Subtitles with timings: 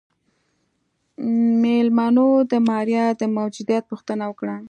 [1.61, 4.55] مېلمنو د ماريا د موجوديت پوښتنه وکړه.